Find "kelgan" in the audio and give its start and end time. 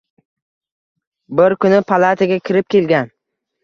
2.79-3.19